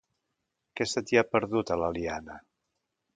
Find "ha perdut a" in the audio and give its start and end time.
1.21-1.79